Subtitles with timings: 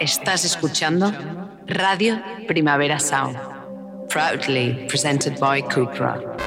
[0.00, 1.12] Estás escuchando
[1.66, 3.36] Radio Primavera Sound,
[4.08, 6.37] proudly presented by Cupra.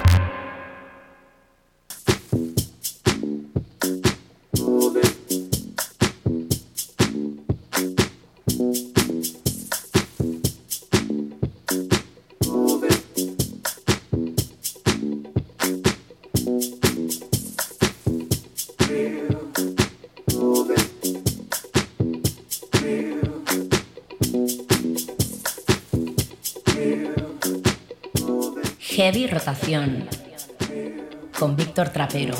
[31.37, 32.35] Con Víctor Trapero.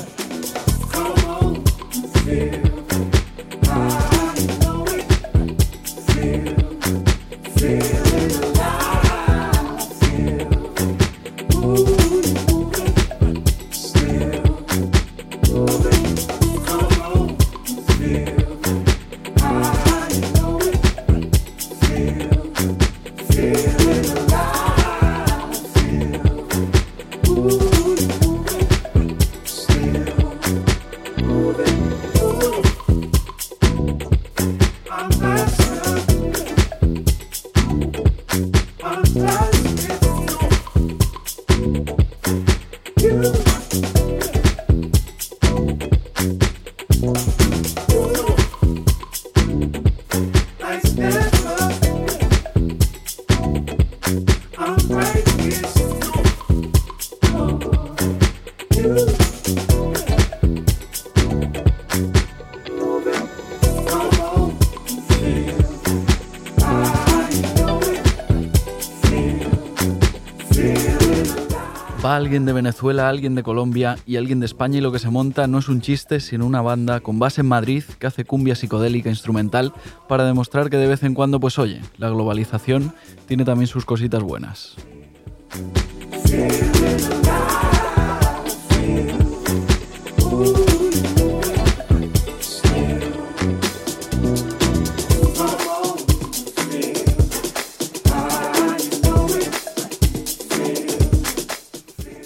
[72.04, 75.46] Alguien de Venezuela, alguien de Colombia y alguien de España y lo que se monta
[75.46, 79.08] no es un chiste, sino una banda con base en Madrid que hace cumbia psicodélica
[79.08, 79.72] instrumental
[80.08, 82.92] para demostrar que de vez en cuando, pues oye, la globalización
[83.26, 84.76] tiene también sus cositas buenas.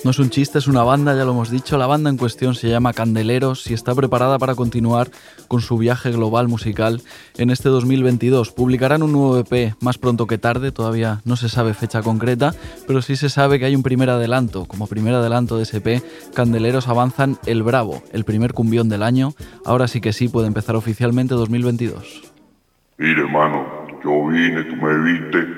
[0.07, 1.77] No es un chiste, es una banda, ya lo hemos dicho.
[1.77, 5.09] La banda en cuestión se llama Candeleros y está preparada para continuar
[5.49, 7.03] con su viaje global musical
[7.39, 8.53] en este 2022.
[8.53, 12.55] Publicarán un nuevo EP más pronto que tarde, todavía no se sabe fecha concreta,
[12.87, 14.67] pero sí se sabe que hay un primer adelanto.
[14.67, 16.01] Como primer adelanto de ese EP,
[16.35, 19.33] Candeleros avanzan El Bravo, el primer cumbión del año.
[19.65, 22.23] Ahora sí que sí puede empezar oficialmente 2022.
[22.99, 23.67] Mire, hermano,
[24.05, 25.49] yo vine, tú me viste,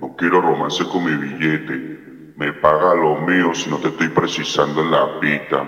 [0.00, 1.97] no quiero romance con mi billete
[2.38, 5.66] me paga lo mío si no te estoy precisando en la pita.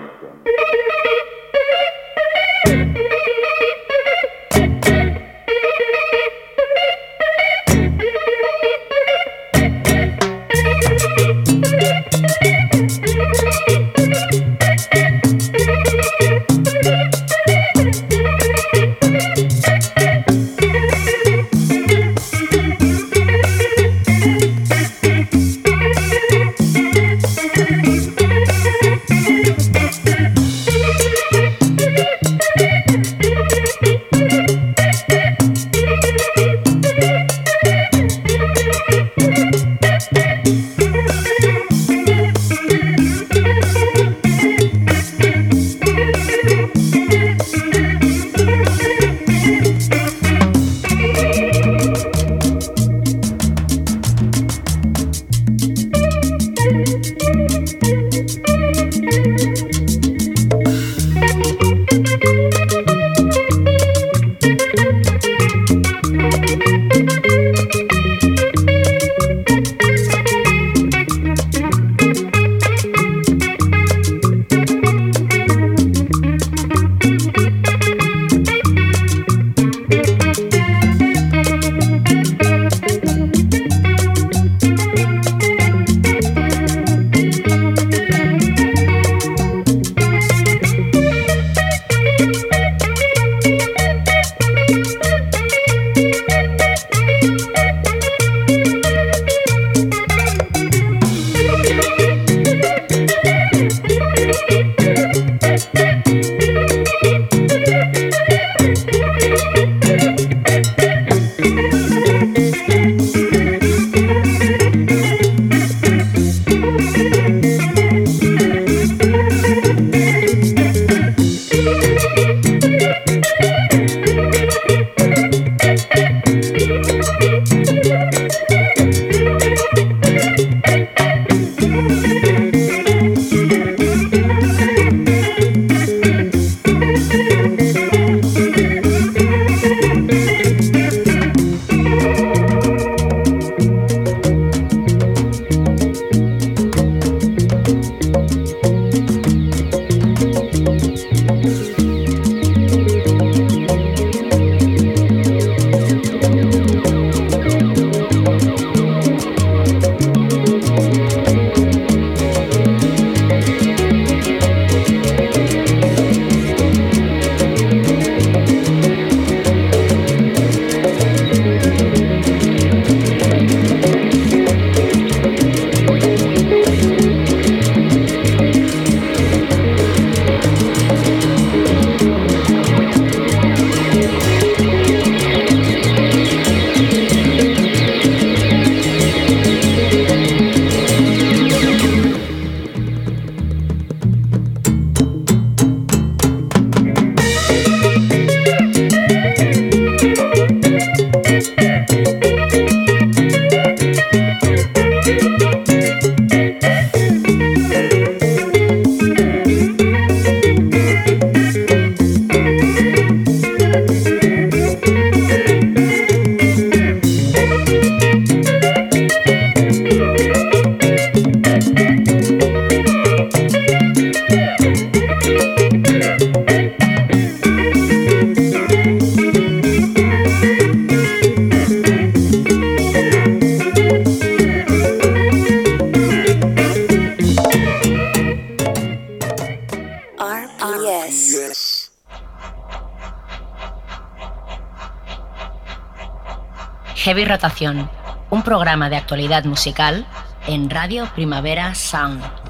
[248.29, 250.05] Un programa de actualidad musical
[250.47, 252.40] en Radio Primavera Sound.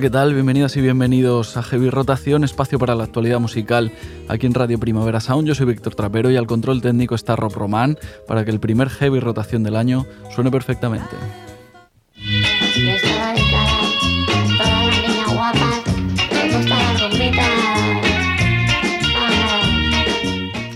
[0.00, 0.34] ¿Qué tal?
[0.34, 3.92] Bienvenidas y bienvenidos a Heavy Rotación, espacio para la actualidad musical
[4.26, 5.46] aquí en Radio Primavera Sound.
[5.46, 7.96] Yo soy Víctor Trapero y al control técnico está Rob Román
[8.26, 10.04] para que el primer Heavy Rotación del año
[10.34, 11.14] suene perfectamente.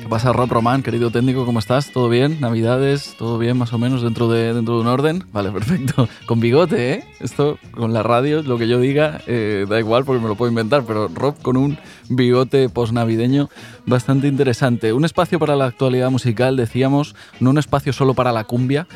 [0.08, 1.44] ¿Qué pasa, Rob Román, querido técnico?
[1.44, 1.92] ¿Cómo estás?
[1.92, 2.40] ¿Todo bien?
[2.40, 3.14] ¿Navidades?
[3.18, 5.24] ¿Todo bien, más o menos, dentro de, dentro de un orden?
[5.34, 6.08] Vale, perfecto.
[6.24, 7.04] Con bigote, ¿eh?
[7.20, 10.48] Esto, con la radio, lo que yo diga, eh, da igual porque me lo puedo
[10.48, 11.78] inventar, pero Rob con un
[12.08, 13.50] bigote post-navideño
[13.88, 14.92] bastante interesante.
[14.92, 18.86] Un espacio para la actualidad musical, decíamos, no un espacio solo para la cumbia,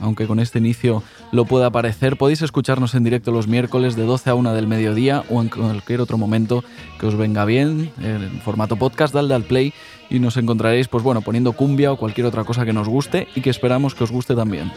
[0.00, 1.02] aunque con este inicio
[1.32, 2.16] lo pueda parecer.
[2.16, 6.00] Podéis escucharnos en directo los miércoles de 12 a 1 del mediodía o en cualquier
[6.00, 6.64] otro momento
[6.98, 9.72] que os venga bien, en formato podcast, dale al play
[10.10, 13.40] y nos encontraréis, pues bueno, poniendo cumbia o cualquier otra cosa que nos guste y
[13.40, 14.72] que esperamos que os guste también.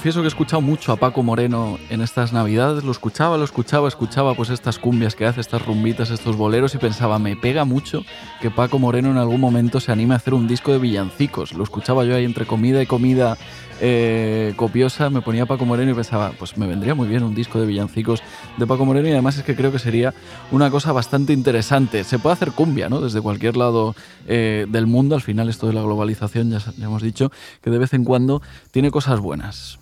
[0.00, 3.86] Confieso que he escuchado mucho a Paco Moreno en estas navidades, lo escuchaba, lo escuchaba,
[3.86, 8.06] escuchaba pues estas cumbias que hace, estas rumbitas, estos boleros y pensaba, me pega mucho
[8.40, 11.52] que Paco Moreno en algún momento se anime a hacer un disco de villancicos.
[11.52, 13.36] Lo escuchaba yo ahí entre comida y comida
[13.82, 17.60] eh, copiosa, me ponía Paco Moreno y pensaba, pues me vendría muy bien un disco
[17.60, 18.22] de villancicos
[18.56, 20.14] de Paco Moreno y además es que creo que sería
[20.50, 22.04] una cosa bastante interesante.
[22.04, 23.02] Se puede hacer cumbia, ¿no?
[23.02, 23.94] Desde cualquier lado
[24.26, 27.30] eh, del mundo, al final esto de la globalización ya, ya hemos dicho
[27.60, 28.40] que de vez en cuando
[28.70, 29.78] tiene cosas buenas.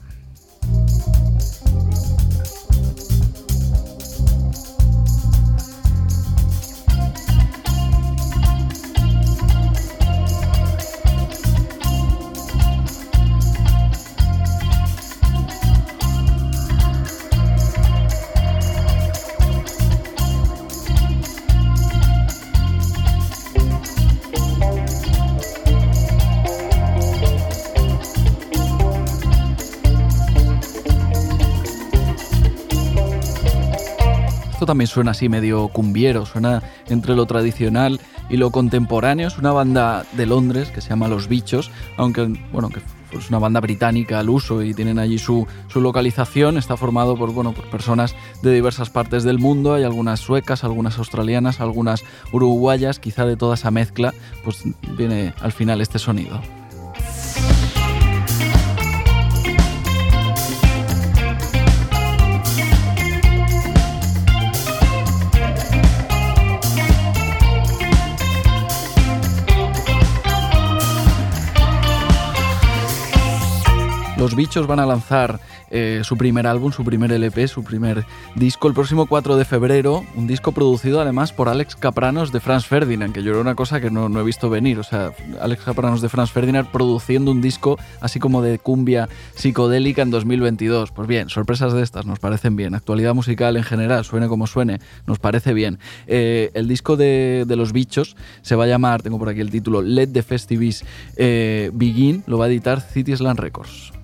[0.70, 1.27] thank you
[34.66, 39.28] también suena así medio cumbiero, suena entre lo tradicional y lo contemporáneo.
[39.28, 42.80] Es una banda de Londres que se llama Los Bichos, aunque bueno, que
[43.16, 46.58] es una banda británica al uso y tienen allí su, su, localización.
[46.58, 49.74] Está formado por, bueno, por personas de diversas partes del mundo.
[49.74, 52.98] Hay algunas suecas, algunas australianas, algunas uruguayas.
[52.98, 54.12] Quizá de toda esa mezcla,
[54.44, 54.62] pues
[54.96, 56.40] viene al final este sonido.
[74.18, 75.38] Los Bichos van a lanzar
[75.70, 80.04] eh, su primer álbum, su primer LP, su primer disco el próximo 4 de febrero,
[80.16, 83.80] un disco producido además por Alex Capranos de Franz Ferdinand, que yo era una cosa
[83.80, 87.78] que no, he visto venir, o sea, Alex Capranos de Franz Ferdinand produciendo un disco
[88.00, 90.90] así como de cumbia psicodélica en 2022.
[90.90, 94.80] Pues bien, sorpresas de estas nos parecen bien, actualidad musical en general, suene como suene,
[95.06, 95.78] nos parece bien.
[96.08, 99.80] Eh, el disco de, Los Bichos se va a llamar, tengo por aquí el título,
[99.80, 100.84] Let the Festivities
[101.16, 103.97] eh, Begin, lo va a editar Citiesland Records.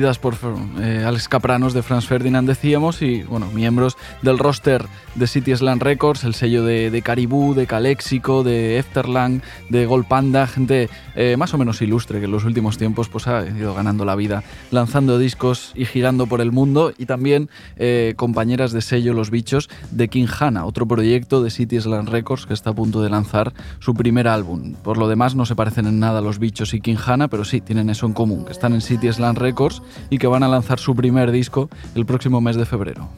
[0.00, 0.34] Producidas por
[1.28, 6.34] Capranos de Franz Ferdinand, decíamos, y bueno, miembros del roster de City Slam Records, el
[6.34, 11.58] sello de, de Caribou, de Calexico, de Efterlang, de Gold Panda, gente eh, más o
[11.58, 15.72] menos ilustre que en los últimos tiempos pues, ha ido ganando la vida lanzando discos
[15.74, 20.26] y girando por el mundo, y también eh, compañeras de sello Los Bichos de King
[20.26, 24.28] Hanna, otro proyecto de City Slam Records que está a punto de lanzar su primer
[24.28, 24.74] álbum.
[24.82, 27.60] Por lo demás, no se parecen en nada Los Bichos y King Hanna, pero sí
[27.60, 30.78] tienen eso en común, que están en City Slam Records y que van a lanzar
[30.78, 33.08] su primer disco el próximo mes de febrero.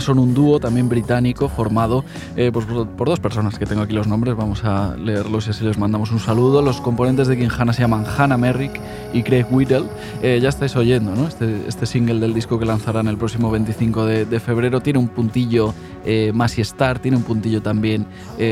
[0.00, 2.04] Son un dúo también británico formado
[2.36, 5.64] eh, pues, por dos personas que tengo aquí los nombres, vamos a leerlos y así
[5.64, 6.62] les mandamos un saludo.
[6.62, 8.80] Los componentes de Hanna se llaman Hannah Merrick
[9.12, 9.84] y Craig Whittle.
[10.22, 11.28] Eh, ya estáis oyendo, ¿no?
[11.28, 15.74] Este, este, single del disco que lanzarán el próximo 25 de, febrero tiene un puntillo
[16.04, 18.06] eh, más y Star, tiene un puntillo también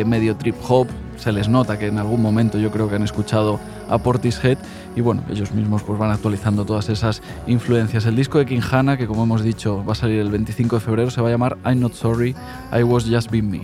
[0.07, 0.87] medio trip hop,
[1.21, 4.57] se les nota que en algún momento yo creo que han escuchado a Portishead
[4.97, 8.07] y bueno, ellos mismos pues van actualizando todas esas influencias.
[8.07, 11.11] El disco de Hanna, que como hemos dicho va a salir el 25 de febrero,
[11.11, 12.35] se va a llamar I'm Not Sorry,
[12.73, 13.61] I Was Just Being Me.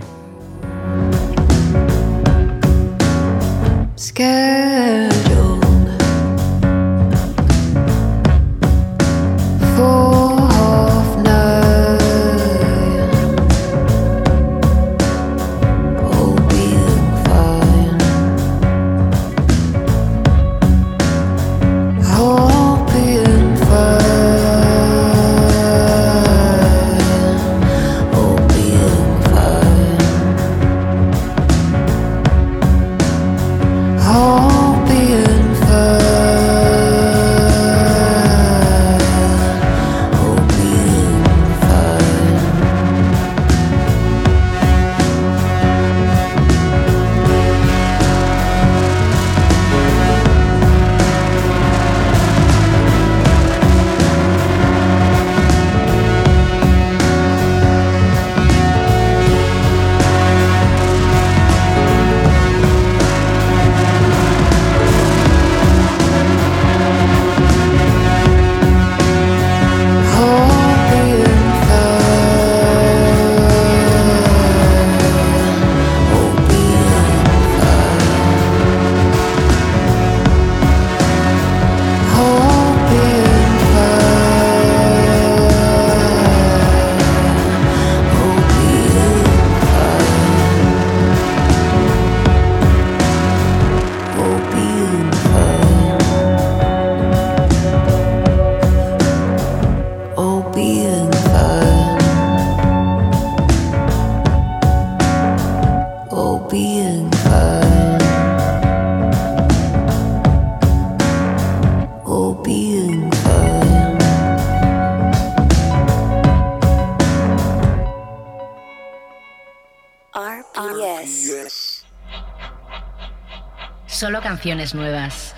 [124.37, 125.35] Canciones nuevas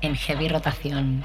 [0.00, 1.24] en heavy rotación.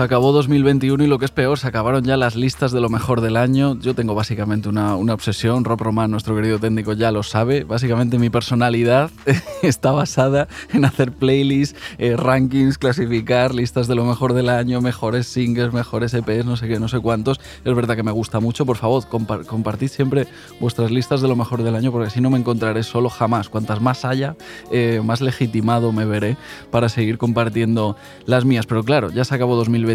[0.00, 3.20] Acabó 2021 y lo que es peor, se acabaron ya las listas de lo mejor
[3.20, 3.78] del año.
[3.80, 7.64] Yo tengo básicamente una, obsesión, Rob Roman, nuestro querido técnico, ya lo sabe.
[7.64, 9.10] Básicamente mi personalidad
[9.62, 15.26] está basada en hacer playlists, eh, rankings, clasificar listas de lo mejor del año, mejores
[15.26, 17.38] singles, mejores EPs, no sé qué, no sé cuántos.
[17.62, 18.64] Es verdad que me gusta mucho.
[18.64, 20.26] Por favor, compartid siempre
[20.60, 23.50] vuestras listas de lo mejor del año porque así no me encontraré solo jamás.
[23.50, 24.34] Cuantas más haya,
[24.72, 26.38] eh, más legitimado me veré
[26.70, 28.64] para seguir compartiendo las mías.
[28.64, 29.89] Pero claro, ya se acabó 2021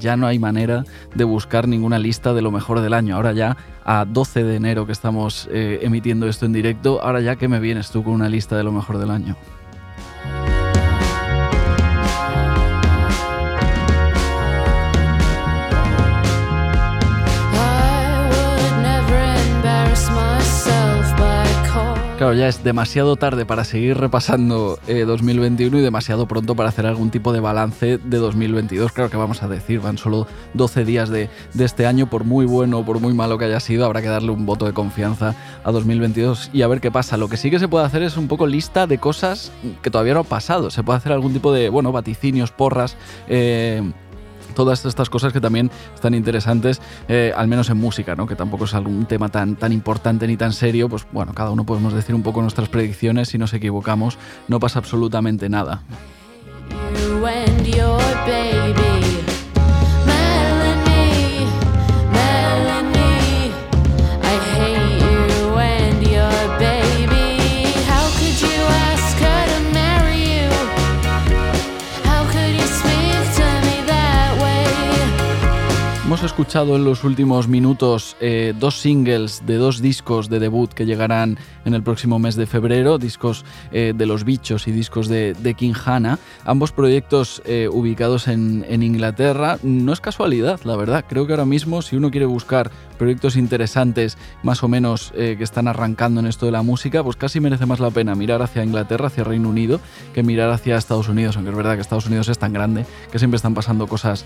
[0.00, 3.16] ya no hay manera de buscar ninguna lista de lo mejor del año.
[3.16, 7.36] Ahora ya a 12 de enero que estamos eh, emitiendo esto en directo, ahora ya
[7.36, 9.36] que me vienes tú con una lista de lo mejor del año.
[22.22, 26.86] Claro, ya es demasiado tarde para seguir repasando 2021 eh, y demasiado pronto para hacer
[26.86, 28.92] algún tipo de balance de 2022.
[28.92, 32.46] Claro que vamos a decir, van solo 12 días de, de este año, por muy
[32.46, 35.34] bueno o por muy malo que haya sido, habrá que darle un voto de confianza
[35.64, 37.16] a 2022 y a ver qué pasa.
[37.16, 39.50] Lo que sí que se puede hacer es un poco lista de cosas
[39.82, 40.70] que todavía no han pasado.
[40.70, 42.96] Se puede hacer algún tipo de, bueno, vaticinios, porras.
[43.26, 43.82] Eh,
[44.52, 48.26] todas estas cosas que también están interesantes, eh, al menos en música, ¿no?
[48.26, 51.64] que tampoco es algún tema tan, tan importante ni tan serio, pues bueno, cada uno
[51.64, 55.82] podemos decir un poco nuestras predicciones, si nos equivocamos, no pasa absolutamente nada.
[76.24, 81.36] Escuchado en los últimos minutos eh, dos singles de dos discos de debut que llegarán
[81.64, 85.74] en el próximo mes de febrero, discos eh, de Los Bichos y discos de, King
[85.84, 89.58] Hanna, ambos proyectos eh, ubicados en, Inglaterra.
[89.64, 91.04] No es casualidad, la verdad.
[91.08, 95.68] Creo que ahora mismo, si uno quiere buscar proyectos interesantes, más o menos, que están
[95.68, 99.08] arrancando en esto de la música, pues casi merece más la pena mirar hacia Inglaterra,
[99.08, 99.80] hacia Reino Unido,
[100.14, 103.18] que mirar hacia Estados Unidos, aunque es verdad que Estados Unidos es tan grande que
[103.18, 104.24] siempre están pasando cosas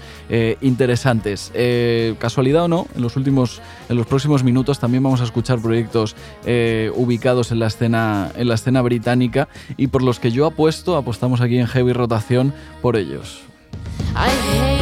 [0.60, 1.50] interesantes.
[1.54, 5.60] Eh, casualidad o no, en los últimos, en los próximos minutos también vamos a escuchar
[5.60, 10.46] proyectos eh, ubicados en la escena, en la escena británica y por los que yo
[10.46, 12.52] apuesto, apostamos aquí en heavy rotación
[12.82, 13.42] por ellos.
[14.14, 14.75] I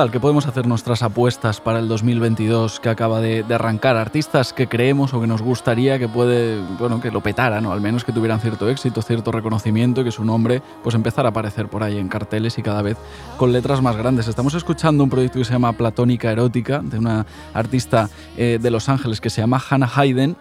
[0.00, 3.98] Que podemos hacer nuestras apuestas para el 2022 que acaba de, arrancar.
[3.98, 7.82] Artistas que creemos o que nos gustaría que puede, bueno, que lo petaran, o al
[7.82, 11.68] menos que tuvieran cierto éxito, cierto reconocimiento y que su nombre pues empezara a aparecer
[11.68, 12.96] por ahí en carteles y cada vez
[13.36, 14.26] con letras más grandes.
[14.26, 18.08] Estamos escuchando un proyecto que se llama Platónica Erótica, de una artista
[18.38, 20.34] eh, de Los Ángeles que se llama Hannah Hayden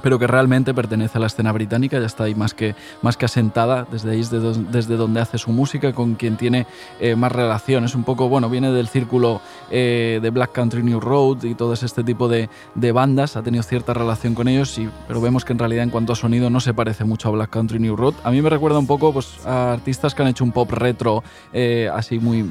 [0.00, 3.26] pero que realmente pertenece a la escena británica, ya está ahí más que, más que
[3.26, 6.66] asentada, desde ahí desde, desde donde hace su música, con quien tiene
[7.00, 7.94] eh, más relaciones.
[7.94, 12.04] Un poco, bueno, viene del círculo eh, de Black Country New Road y todo este
[12.04, 15.84] tipo de, de, bandas, ha tenido cierta relación con ellos, pero vemos que en realidad
[15.84, 18.14] en cuanto a sonido no se parece mucho a Black Country New Road.
[18.24, 21.22] A mí me recuerda un poco pues, a artistas que han hecho un pop retro,
[21.52, 22.48] eh, así muy,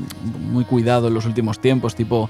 [0.52, 2.30] muy cuidado en los últimos tiempos, tipo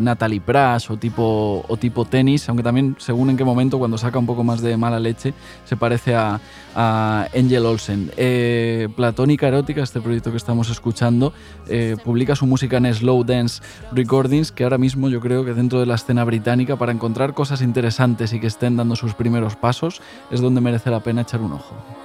[0.00, 4.18] Natalie Prash o tipo, o tipo Tennis, aunque también según en qué momento, cuando saca
[4.18, 6.40] un poco más de mala leche, se parece a,
[6.76, 8.10] Angel Olsen.
[8.16, 11.32] Eh, Platónica Erótica, este proyecto que estamos escuchando,
[11.68, 15.78] eh, publica su música en Slow Dance Recordings, que ahora mismo yo creo que dentro
[15.78, 20.02] de la escena británica, para encontrar cosas interesantes y que estén dando sus primeros pasos,
[20.32, 22.03] es donde merece la pena echar un ojo.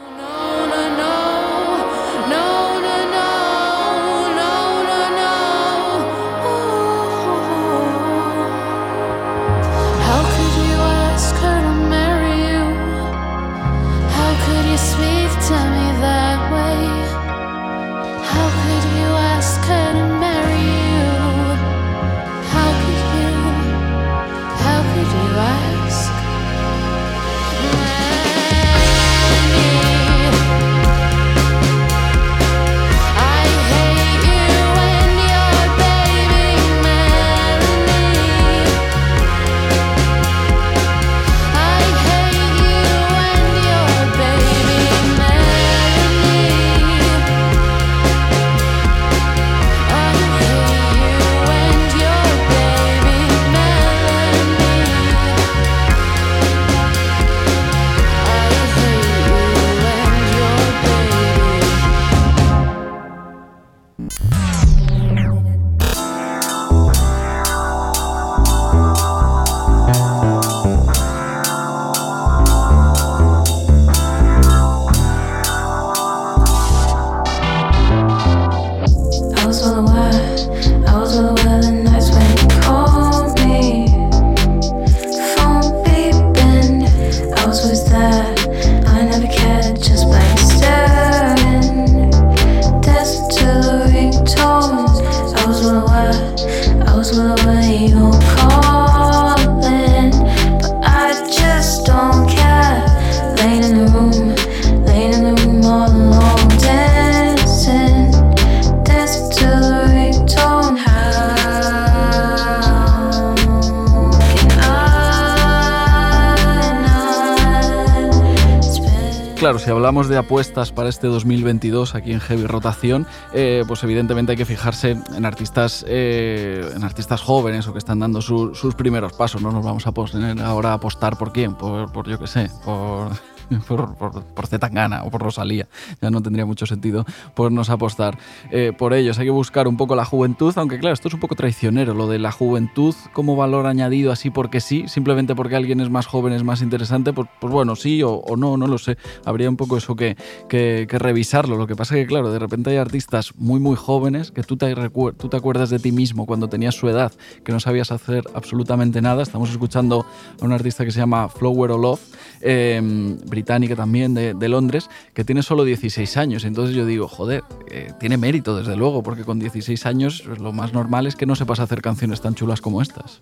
[119.89, 124.45] Hablamos de apuestas para este 2022 aquí en Heavy Rotación, eh, pues evidentemente hay que
[124.45, 129.41] fijarse en artistas, eh, en artistas jóvenes o que están dando sus primeros pasos.
[129.41, 132.52] No nos vamos a poner ahora a apostar por quién, por, por yo qué sé,
[132.63, 133.13] por
[133.68, 135.68] por, por, Zetangana o por Rosalía.
[136.02, 138.18] Ya no tendría mucho sentido podernos apostar
[138.52, 139.20] eh, por ellos.
[139.20, 142.08] Hay que buscar un poco la juventud, aunque claro, esto es un poco traicionero, lo
[142.08, 146.34] de la juventud como valor añadido así porque sí, simplemente porque alguien es más joven,
[146.34, 148.98] es más interesante, pues, pues bueno, sí o, no, no lo sé.
[149.26, 150.16] Habría un poco eso que,
[150.48, 151.58] que, revisarlo.
[151.58, 154.58] Lo que pasa es que, claro, de repente hay artistas muy, muy jóvenes que tú
[154.58, 157.12] te, tú te acuerdas de ti mismo cuando tenías su edad,
[157.44, 159.24] que no sabías hacer absolutamente nada.
[159.24, 160.06] Estamos escuchando
[160.42, 162.02] a un artista que se llama Flower of Love,
[162.41, 162.80] eh,
[163.28, 166.43] británica también de, Londres, que tiene solo 16 años.
[166.43, 170.73] Entonces yo digo, joder, eh, tiene mérito desde luego, porque con 16 años lo más
[170.73, 173.21] normal es que no sepas hacer canciones tan chulas como estas.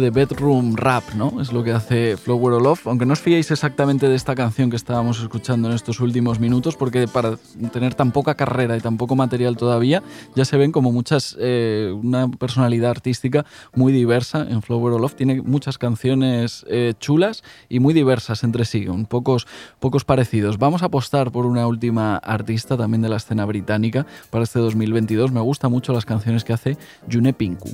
[0.00, 1.40] De bedroom rap, ¿no?
[1.40, 4.70] Es lo que hace Flower of Love, aunque no os fiéis exactamente de esta canción
[4.70, 7.36] que estábamos escuchando en estos últimos minutos, porque para
[7.72, 10.02] tener tan poca carrera y tan poco material todavía,
[10.34, 15.14] ya se ven como muchas, eh, una personalidad artística muy diversa en Flower of Love.
[15.14, 19.46] Tiene muchas canciones eh, chulas y muy diversas entre sí, un pocos,
[19.78, 20.58] pocos parecidos.
[20.58, 25.30] Vamos a apostar por una última artista también de la escena británica para este 2022.
[25.30, 26.78] Me gustan mucho las canciones que hace
[27.10, 27.70] June Pinku.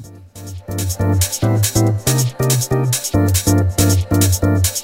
[2.59, 2.73] Thank
[4.67, 4.76] you.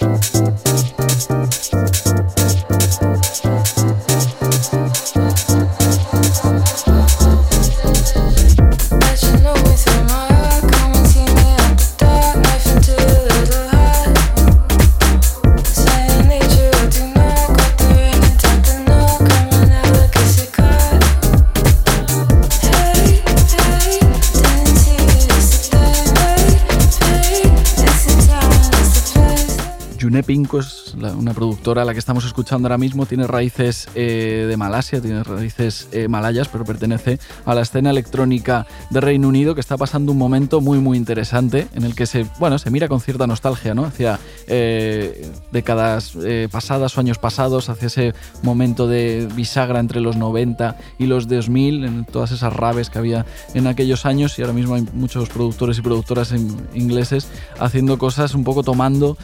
[31.63, 35.87] Productora a la que estamos escuchando ahora mismo, tiene raíces eh, de Malasia, tiene raíces
[35.93, 40.19] eh, malayas, pero pertenece a la escena electrónica de Reino Unido que está pasando un
[40.19, 43.85] momento muy muy interesante en el que se, bueno, se mira con cierta nostalgia ¿no?
[43.85, 46.17] hacia eh, décadas
[46.51, 51.85] pasadas o años pasados, hacia ese momento de bisagra entre los 90 y los 2000,
[51.85, 55.79] en todas esas raves que había en aquellos años y ahora mismo hay muchos productores
[55.79, 56.33] y productoras
[56.73, 59.19] ingleses haciendo cosas un poco tomando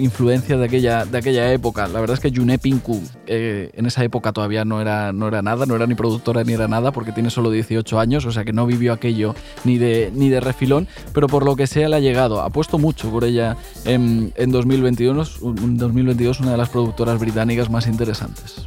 [0.00, 1.86] influencia de aquella, de aquella época.
[1.92, 5.42] La verdad es que June Pinku eh, en esa época todavía no era, no era
[5.42, 8.44] nada, no era ni productora ni era nada, porque tiene solo 18 años, o sea
[8.44, 11.96] que no vivió aquello ni de, ni de refilón, pero por lo que sea le
[11.96, 12.40] ha llegado.
[12.40, 18.66] Apuesto mucho por ella en, en 2022, 2022, una de las productoras británicas más interesantes.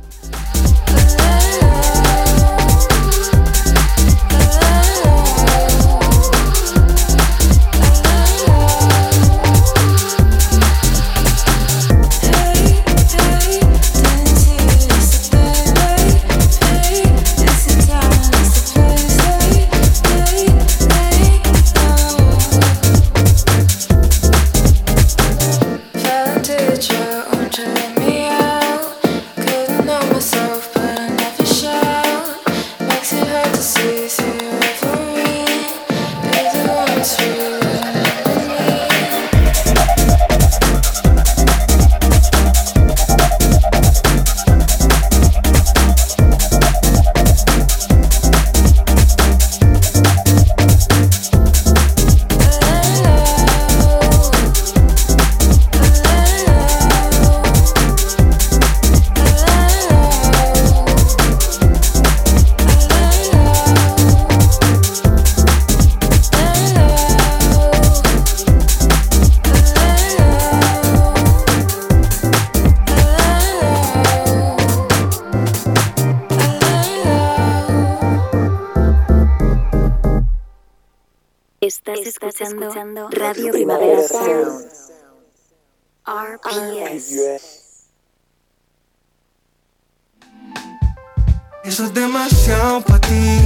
[91.76, 93.42] Eso es demasiado para ti.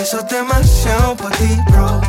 [0.00, 2.00] Eso es demasiado para ti, bro.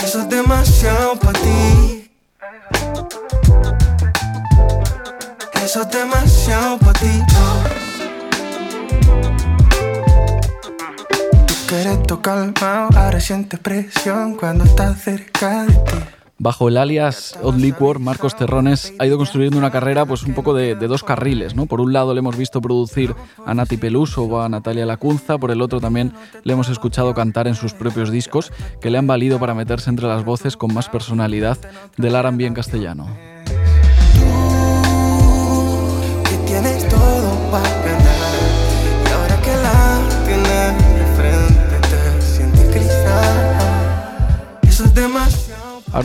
[0.00, 2.08] Eso es demasiado para ti.
[5.64, 7.64] Eso es demasiado para ti, bro.
[12.96, 16.13] ahora sientes presión cuando estás cerca de ti.
[16.38, 20.74] Bajo el alias Odd Marcos Terrones ha ido construyendo una carrera pues un poco de,
[20.74, 21.54] dos carriles.
[21.54, 21.66] ¿no?
[21.66, 23.14] Por un lado le hemos visto producir
[23.46, 27.46] a Nati Peluso o a Natalia Lacunza, por el otro también le hemos escuchado cantar
[27.46, 30.88] en sus propios discos que le han valido para meterse entre las voces con más
[30.88, 31.56] personalidad
[31.96, 33.33] del R&B en castellano.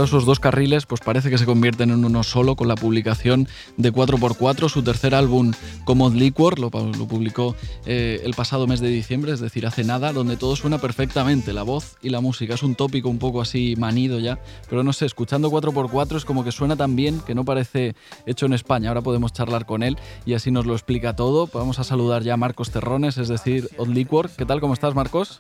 [0.10, 3.94] Esos dos carriles pues parece que se convierten en uno solo con la publicación de
[3.94, 5.52] 4x4, su tercer álbum
[5.86, 10.36] como Liquor, lo, publicó eh, el pasado mes de diciembre, es decir, hace nada, donde
[10.36, 12.56] todo suena perfectamente, la voz y la música.
[12.56, 16.44] Es un tópico un poco así manido ya, pero no sé, escuchando 4x4 es como
[16.44, 17.94] que suena tan bien que no parece
[18.26, 18.90] hecho en España.
[18.90, 19.96] Ahora podemos charlar con él
[20.26, 21.48] y así nos lo explica todo.
[21.54, 24.32] Vamos a saludar ya a Marcos Terrones, es decir, Odd Liquor.
[24.36, 24.60] ¿Qué tal?
[24.60, 25.40] ¿Cómo estás, Marcos?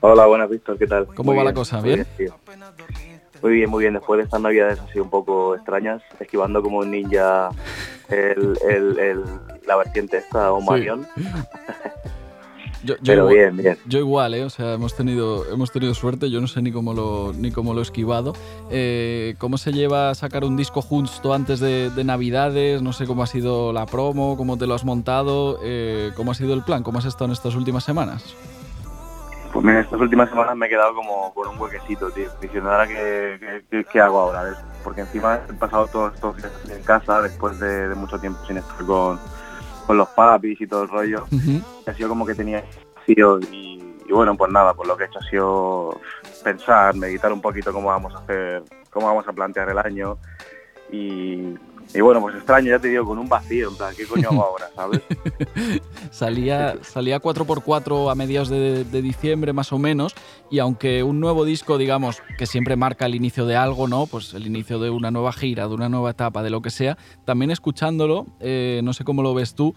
[0.00, 1.06] Hola, buenas, Víctor, ¿qué tal?
[1.14, 1.80] ¿Cómo va la cosa?
[1.80, 2.04] ¿Bien?
[3.42, 3.94] Muy bien, muy bien.
[3.94, 7.50] Después de estas navidades así un poco extrañas, esquivando como un ninja
[8.08, 9.24] el,
[9.66, 11.06] la vertiente esta o Marion.
[12.84, 13.78] Yo, yo Pero igual, bien, bien.
[13.86, 14.44] Yo igual, ¿eh?
[14.44, 17.74] O sea, hemos tenido, hemos tenido suerte, yo no sé ni cómo lo, ni cómo
[17.74, 18.34] lo he esquivado.
[18.70, 22.80] Eh, ¿Cómo se lleva a sacar un disco justo antes de, de Navidades?
[22.80, 26.34] No sé cómo ha sido la promo, cómo te lo has montado, eh, cómo ha
[26.34, 28.22] sido el plan, cómo has estado en estas últimas semanas.
[29.52, 32.28] Pues mira, estas últimas semanas me he quedado como con un huequecito, tío.
[32.40, 34.58] Diciendo ahora qué, qué- hago ahora, ¿ves?
[34.84, 38.58] Porque encima he pasado todos estos días en casa después de, de mucho tiempo sin
[38.58, 39.18] estar con,
[39.86, 41.26] con los papis y todo el rollo.
[41.86, 42.62] Y ha sido como que tenía
[42.96, 46.00] vacío y, y bueno, pues nada, pues lo que he hecho ha sido
[46.44, 50.18] pensar, meditar un poquito cómo vamos a hacer, cómo vamos a plantear el año
[50.92, 51.54] y,
[51.94, 55.00] y bueno, pues extraño, ya te digo, con un vacío, ¿qué coño hago ahora, sabes?
[56.10, 60.14] Salía, salía 4x4 a mediados de, de diciembre más o menos
[60.50, 64.06] y aunque un nuevo disco, digamos, que siempre marca el inicio de algo, ¿no?
[64.06, 66.98] Pues el inicio de una nueva gira, de una nueva etapa, de lo que sea,
[67.24, 69.74] también escuchándolo, eh, no sé cómo lo ves tú,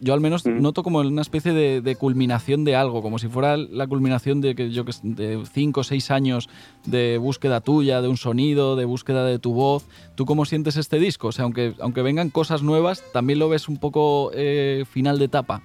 [0.00, 0.60] yo al menos Mm.
[0.60, 4.54] noto como una especie de, de culminación de algo, como si fuera la culminación de
[4.54, 6.48] que yo de cinco o seis años
[6.86, 9.86] de búsqueda tuya, de un sonido, de búsqueda de tu voz.
[10.14, 11.28] ¿Tú cómo sientes este disco?
[11.28, 15.26] O sea, aunque, aunque vengan cosas nuevas, también lo ves un poco eh, final de
[15.26, 15.62] etapa.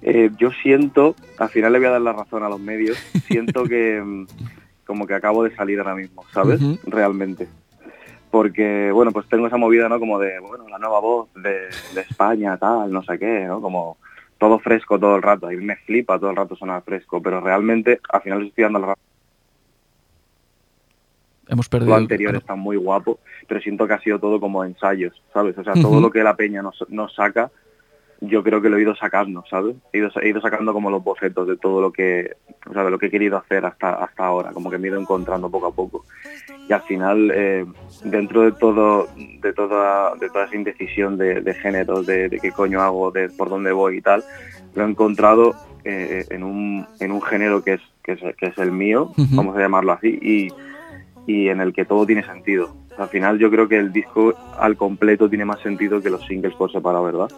[0.00, 3.64] Eh, yo siento, al final le voy a dar la razón a los medios, siento
[3.64, 4.26] que mm,
[4.86, 6.60] como que acabo de salir ahora mismo, ¿sabes?
[6.84, 7.48] Realmente.
[8.30, 9.98] Porque, bueno, pues tengo esa movida, ¿no?
[9.98, 13.60] Como de, bueno, la nueva voz de, de España, tal, no sé qué, ¿no?
[13.60, 13.96] Como
[14.38, 15.50] todo fresco todo el rato.
[15.50, 18.94] Y me flipa todo el rato sonar fresco, pero realmente al final estoy dando la.
[21.48, 21.90] Hemos perdido.
[21.90, 25.56] Lo anterior está muy guapo, pero siento que ha sido todo como ensayos, ¿sabes?
[25.58, 27.50] O sea, todo lo que la peña nos, nos saca,
[28.20, 29.76] yo creo que lo he ido sacando, ¿sabes?
[29.92, 32.36] He ido, he ido sacando como los bocetos de todo lo que,
[32.68, 34.90] o sea, de lo que he querido hacer hasta, hasta ahora, como que me he
[34.90, 36.04] ido encontrando poco a poco.
[36.68, 37.64] Y al final, eh,
[38.04, 42.50] dentro de todo, de toda, de toda esa indecisión de, de géneros, de, de qué
[42.50, 44.24] coño hago, de por dónde voy y tal,
[44.74, 45.54] lo he encontrado
[45.84, 49.56] eh, en, un, en un género que es, que es, que es el mío, vamos
[49.56, 50.48] a llamarlo así, y,
[51.26, 52.74] y en el que todo tiene sentido.
[52.98, 56.54] Al final yo creo que el disco al completo tiene más sentido que los singles
[56.54, 57.28] por separado, ¿verdad?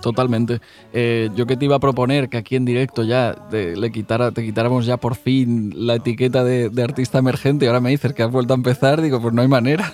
[0.00, 0.60] Totalmente.
[0.92, 4.30] Eh, yo que te iba a proponer que aquí en directo ya te, le quitara,
[4.32, 8.12] te quitáramos ya por fin la etiqueta de, de artista emergente y ahora me dices
[8.14, 9.92] que has vuelto a empezar, digo, pues no hay manera.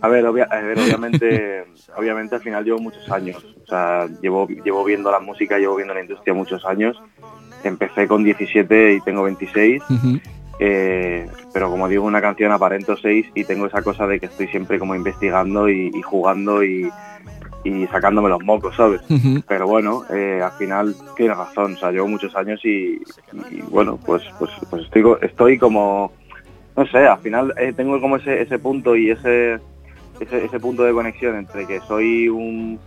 [0.00, 1.64] A ver, obvia- a ver, obviamente,
[1.96, 3.44] obviamente al final llevo muchos años.
[3.64, 6.96] O sea, llevo, llevo viendo la música, llevo viendo la industria muchos años.
[7.64, 9.82] Empecé con 17 y tengo 26.
[9.90, 10.20] Ujú,
[10.58, 14.48] eh, pero como digo, una canción aparento 6 y tengo esa cosa de que estoy
[14.48, 16.90] siempre como investigando y, y jugando y,
[17.64, 19.00] y sacándome los mocos, ¿sabes?
[19.46, 23.00] Pero bueno, eh, al final tiene razón, o sea, llevo muchos años y,
[23.50, 26.12] y, bueno, pues, pues, pues estoy, co- estoy como,
[26.76, 29.58] no sé, al final eh, tengo como ese, ese punto y ese,
[30.20, 32.78] ese, ese punto de conexión entre que soy un,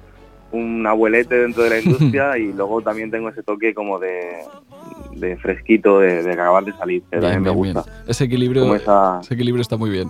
[0.51, 4.43] un abuelete dentro de la industria y luego también tengo ese toque como de,
[5.21, 7.83] de fresquito, de, de acabar de salir, Bien, me gusta.
[7.83, 7.95] bien.
[8.07, 9.19] Ese equilibrio, Como esa...
[9.21, 10.09] ese equilibrio está muy bien.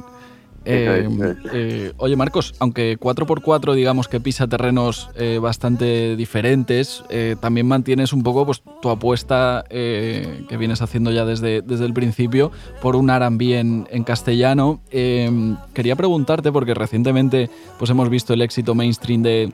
[0.63, 1.09] Eh,
[1.53, 7.03] eh, oye Marcos, aunque 4x4 digamos que pisa terrenos eh, bastante diferentes,
[7.39, 12.51] también mantienes un poco pues, tu apuesta que vienes haciendo ya desde, desde el principio
[12.81, 14.81] por un R&B en, en castellano.
[14.91, 17.49] Quería preguntarte porque recientemente
[17.79, 19.51] pues, hemos visto el éxito mainstream de,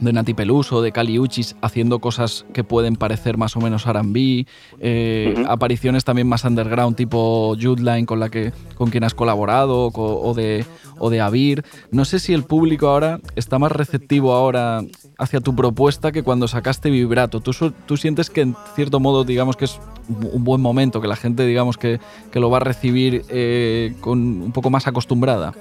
[0.00, 4.46] de Nati Peluso, de Kali Uchis, haciendo cosas que pueden parecer más o menos R&B,
[4.80, 10.20] eh, apariciones también más underground tipo Judeline con la que con quien has colaborado co-
[10.20, 10.64] o de
[10.98, 11.64] o de Avir.
[11.90, 14.82] No sé si el público ahora está más receptivo ahora
[15.18, 17.40] hacia tu propuesta que cuando sacaste Vibrato.
[17.40, 17.52] ¿Tú,
[17.86, 19.78] tú sientes que en cierto modo digamos que es
[20.08, 21.98] un un buen momento, que la gente digamos que,
[22.32, 25.52] que lo va a recibir eh, con un poco más acostumbrada?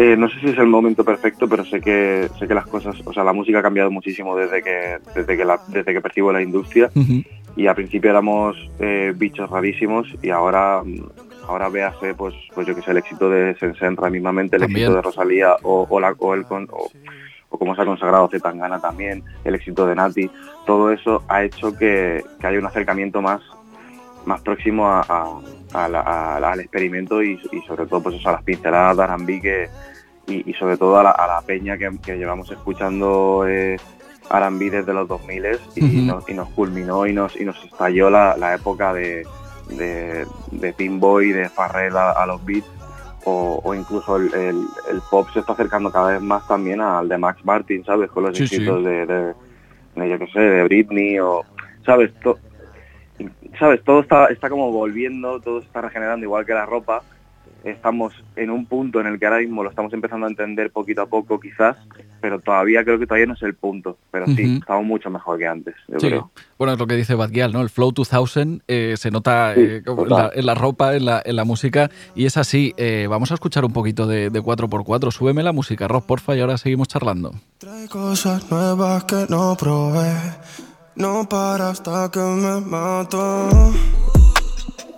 [0.00, 2.94] Eh, no sé si es el momento perfecto, pero sé que sé que las cosas,
[3.04, 6.30] o sea, la música ha cambiado muchísimo desde que desde que la, desde que percibo
[6.32, 6.88] la industria.
[7.56, 10.82] Y al principio éramos eh, bichos rarísimos y ahora
[11.48, 14.82] ahora véase pues pues yo que sé el éxito de Sensenra mismamente, el También.
[14.84, 16.88] éxito de Rosalía o, o la o el con- o,
[17.48, 20.30] o como se ha consagrado Zetangana también, el éxito de Nati,
[20.66, 23.40] todo eso ha hecho que, que haya un acercamiento más
[24.28, 25.40] más próximo a, a-
[25.84, 29.02] a la- a- al experimento y, y sobre todo pues eso, a las pinceladas de
[29.04, 29.68] R&B que
[30.28, 31.10] y, y sobre todo a la,
[31.42, 33.76] peña que, que llevamos escuchando eh,
[34.70, 35.44] desde los 2000
[35.76, 39.26] y, nos, y nos culminó y nos, y nos estalló la, la época de,
[39.70, 42.66] de, de Pinboy, de Farrell a, a los beats
[43.24, 47.08] o, o incluso el, el- el pop se está acercando cada vez más también al
[47.08, 48.10] de Max Martin, ¿sabes?
[48.10, 48.56] Con los Sí, sí.
[48.56, 49.34] éxitos de, de,
[49.96, 51.42] de, yo qué sé, de Britney o,
[51.86, 52.12] ¿sabes?
[52.20, 52.38] To-
[53.58, 53.82] ¿Sabes?
[53.84, 57.02] Todo está, está como volviendo, todo se está regenerando igual que la ropa
[57.64, 61.02] estamos en un punto en el que ahora mismo lo estamos empezando a entender poquito
[61.02, 61.76] a poco quizás,
[62.20, 63.98] pero todavía creo que todavía no es el punto.
[64.12, 64.58] Pero sí, Ujú.
[64.60, 66.06] estamos mucho mejor que antes, yo Sí.
[66.06, 66.30] creo.
[66.56, 67.60] Bueno, es lo que dice Bad Gyal, ¿no?
[67.60, 71.20] El Flow 2000 eh, se nota Sí, eh, en, la, en la ropa, en la,
[71.24, 72.74] en la música, y es así.
[72.76, 75.10] Eh, vamos a escuchar un poquito de, de 4x4.
[75.10, 77.32] Súbeme la música, Rob, porfa, y ahora seguimos charlando.
[77.58, 80.14] Trae cosas nuevas que no probé.
[80.98, 83.48] No para hasta que me mato.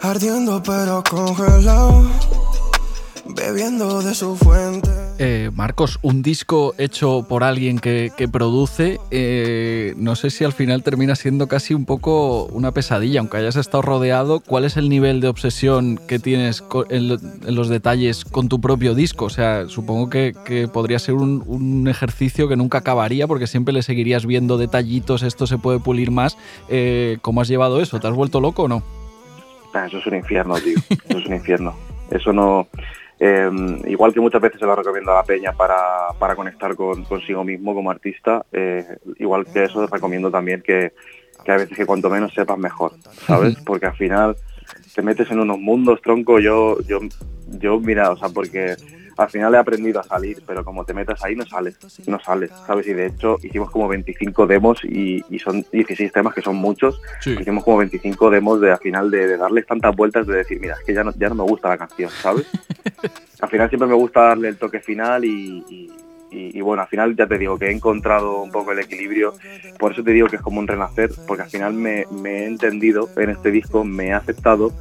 [0.01, 2.05] Ardiendo pero congelado.
[3.35, 4.89] Bebiendo de su fuente.
[5.19, 10.53] Eh, Marcos, un disco hecho por alguien que, que produce, eh, no sé si al
[10.55, 14.41] final termina siendo casi un poco una pesadilla, aunque hayas estado rodeado.
[14.41, 18.61] ¿Cuál es el nivel de obsesión que tienes en, lo- en los detalles con tu
[18.61, 19.27] propio disco?
[19.27, 23.75] O sea, supongo que, que podría ser un, un ejercicio que nunca acabaría porque siempre
[23.75, 26.39] le seguirías viendo detallitos, esto se puede pulir más.
[26.69, 28.01] Eh, ¿Cómo has llevado eso?
[28.01, 28.83] ¿Te has vuelto loco o no?
[29.75, 30.79] Ah, Eso es un infierno, tío.
[31.09, 31.75] Eso es un infierno.
[32.11, 32.67] Eso no...
[33.23, 33.51] eh,
[33.87, 37.45] igual que muchas veces se lo recomiendo a la peña para, para conectar con, consigo
[37.45, 40.95] mismo como artista, eh, igual que eso recomiendo también que,
[41.45, 42.93] que a veces que cuanto menos sepas mejor,
[43.27, 43.57] ¿sabes?
[43.67, 44.37] Porque al final
[44.95, 47.01] te metes en unos mundos, tronco, yo, yo,
[47.59, 48.77] yo, mira, o sea, porque
[49.21, 52.51] al final he aprendido a salir, pero como te metas ahí no sales, no sales,
[52.67, 52.87] ¿sabes?
[52.89, 57.01] Y de hecho hicimos como 25 demos y, y son 16 temas que son muchos,
[57.21, 57.37] Sí.
[57.39, 60.75] hicimos como 25 demos de al final de, de darles tantas vueltas de decir, mira,
[60.75, 62.47] es que ya no, ya no me gusta la canción, ¿sabes?
[63.41, 65.91] al final siempre me gusta darle el toque final y, y-
[66.33, 69.35] y- y bueno, al final ya te digo que he encontrado un poco el equilibrio,
[69.79, 72.47] por eso te digo que es como un renacer, porque al final me, me he
[72.47, 74.73] entendido en este disco, me he aceptado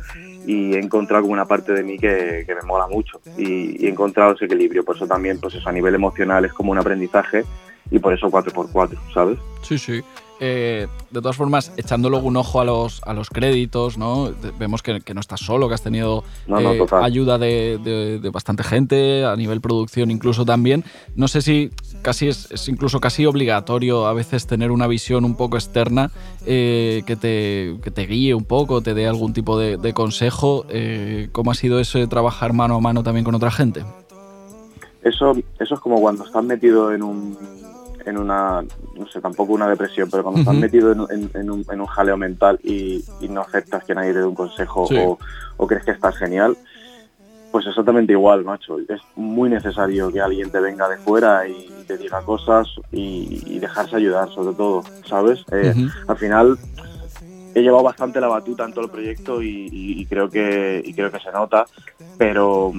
[0.50, 3.90] y he encontrado como una parte de mí que, me mola mucho y, y he
[3.90, 7.46] encontrado ese equilibrio, por eso también pues eso a nivel emocional es como un aprendizaje
[7.92, 9.38] y por eso 4x4, ¿sabes?
[9.62, 10.02] Sí, sí.
[10.40, 14.32] Eh, de todas formas, echando luego un ojo a los, a los créditos, ¿no?
[14.58, 18.20] Vemos que, que no estás solo, que has tenido No, no, eh, ayuda de, de-
[18.20, 20.86] de bastante gente, a nivel producción incluso también.
[21.16, 21.72] No sé si
[22.02, 26.12] casi es, es incluso casi obligatorio a veces tener una visión un poco externa
[26.46, 30.66] eh, que, te, que te guíe un poco, te dé algún tipo de, de consejo.
[30.70, 33.84] Eh, ¿Cómo ha sido eso de trabajar mano a mano también con otra gente?
[35.02, 37.38] eso, eso es como cuando estás metido en un
[38.10, 38.62] en una,
[38.98, 40.62] no sé, tampoco una depresión, pero cuando estás Ujú.
[40.62, 44.14] metido en, en- en un, en un jaleo mental y, y no aceptas que nadie
[44.14, 44.96] te dé un consejo Sí.
[44.98, 45.18] o,
[45.58, 46.58] o crees que estás genial,
[47.52, 48.78] pues exactamente igual, macho.
[48.80, 53.60] Es muy necesario que alguien te venga de fuera y te diga cosas y, y
[53.60, 55.40] dejarse ayudar, sobre todo, ¿sabes?
[55.52, 55.74] Eh.
[56.08, 56.58] Al final
[57.56, 60.94] he llevado bastante la batuta en todo el proyecto y, y- y creo que y
[60.94, 61.66] creo que se nota,
[62.20, 62.72] pero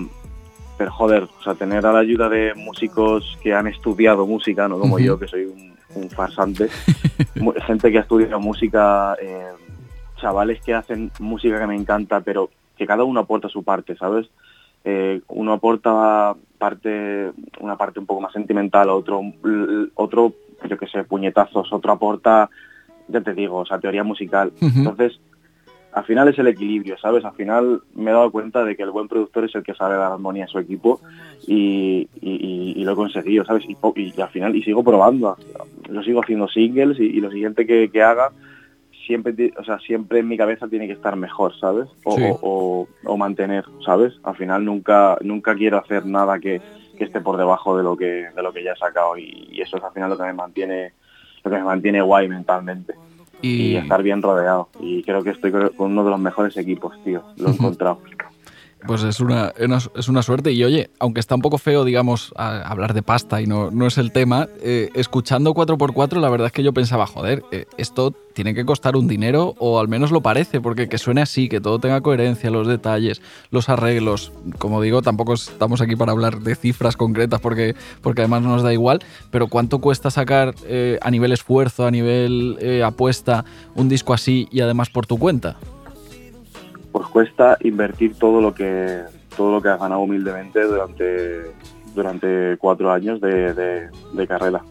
[0.80, 4.78] pero joder, o sea, tener a la ayuda de músicos que han estudiado música, no
[4.78, 6.70] como yo que soy un, un farsante,
[7.66, 9.50] gente que ha estudiado música, eh,
[10.16, 14.30] chavales que hacen música que me encanta, pero que cada uno aporta su parte, ¿sabes?
[14.82, 19.20] Eh, uno aporta parte, una parte un poco más sentimental, otro,
[19.96, 20.32] otro,
[20.66, 22.48] yo que sé, puñetazos, otro aporta,
[23.06, 24.50] ya te digo, o sea, teoría musical.
[24.62, 25.20] Entonces,
[25.92, 27.24] al final es el equilibrio, ¿sabes?
[27.24, 29.96] Al final me he dado cuenta de que el buen productor es el que sabe
[29.96, 31.00] dar armonía a su equipo
[31.46, 33.64] y, y- y- y lo he conseguido, ¿sabes?
[33.68, 35.36] Y, y al final, y sigo probando,
[35.90, 38.30] yo sigo haciendo singles y, lo siguiente que, que haga,
[39.06, 41.88] siempre, o sea, siempre en mi cabeza tiene que estar mejor, ¿sabes?
[42.04, 42.22] O, Sí.
[42.24, 44.14] o- o- o mantener, ¿sabes?
[44.22, 46.62] Al final nunca, nunca quiero hacer nada que,
[46.96, 49.78] que esté por debajo de lo que, de lo que ya he sacado y eso
[49.78, 50.92] es al final lo que me mantiene,
[51.42, 52.94] lo que me mantiene guay mentalmente
[53.42, 54.68] y estar bien rodeado.
[54.80, 57.22] Y creo que estoy con uno de los mejores equipos, tío.
[57.36, 57.98] Lo he encontrado.
[58.86, 59.52] Pues es una,
[59.94, 60.52] es una suerte.
[60.52, 63.98] Y oye, aunque está un poco feo, digamos, hablar de pasta y no, no es
[63.98, 68.54] el tema, eh, escuchando 4x4, la verdad es que yo pensaba, joder, eh, esto tiene
[68.54, 71.78] que costar un dinero, o al menos lo parece, porque que suene así, que todo
[71.78, 73.20] tenga coherencia, los detalles,
[73.50, 74.32] los arreglos.
[74.58, 78.72] Como digo, tampoco estamos aquí para hablar de cifras concretas, porque, porque además nos da
[78.72, 79.00] igual,
[79.30, 84.60] pero ¿cuánto cuesta sacar eh, a nivel esfuerzo, a nivel apuesta, un disco así y
[84.60, 85.58] además por tu cuenta?
[86.92, 89.02] Pues cuesta invertir todo lo que
[89.36, 91.52] todo lo que has ganado humildemente durante
[91.94, 94.62] durante cuatro años de, de- de carrera.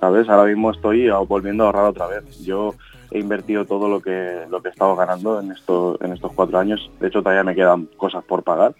[0.00, 0.28] ¿Sabes?
[0.28, 2.38] Ahora mismo estoy volviendo a ahorrar otra vez.
[2.44, 2.74] Yo
[3.10, 6.58] he invertido todo lo que lo que he estado ganando en estos en estos cuatro
[6.58, 6.90] años.
[7.00, 8.74] De hecho, todavía me quedan cosas por pagar.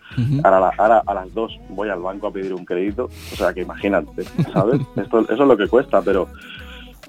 [0.45, 3.05] Ahora, la- ahora a las dos voy al banco a pedir un crédito.
[3.33, 4.81] O sea, que imagínate, ¿sabes?
[4.97, 6.29] Esto, eso es lo que cuesta, pero